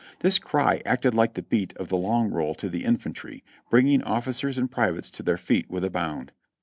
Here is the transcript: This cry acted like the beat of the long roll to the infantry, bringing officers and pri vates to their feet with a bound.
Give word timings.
This 0.21 0.39
cry 0.39 0.81
acted 0.83 1.13
like 1.13 1.35
the 1.35 1.43
beat 1.43 1.77
of 1.77 1.89
the 1.89 1.95
long 1.95 2.31
roll 2.31 2.55
to 2.55 2.69
the 2.69 2.85
infantry, 2.85 3.43
bringing 3.69 4.01
officers 4.01 4.57
and 4.57 4.71
pri 4.71 4.89
vates 4.89 5.11
to 5.11 5.21
their 5.21 5.37
feet 5.37 5.69
with 5.69 5.85
a 5.85 5.91
bound. 5.91 6.31